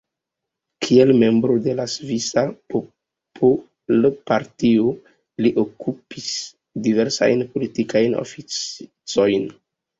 Kiel 0.85 1.11
membro 1.23 1.57
de 1.67 1.75
la 1.79 1.85
Svisa 1.95 2.43
Popolpartio 2.75 4.89
li 5.45 5.53
okupis 5.67 6.33
diversajn 6.91 7.47
politikajn 7.55 8.21
oficojn. 8.27 9.51